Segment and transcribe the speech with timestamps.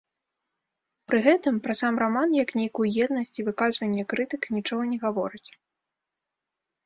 [1.09, 5.49] Пры гэтым пра сам раман як нейкую еднасць і выказванне крытык нічога не гаворыць.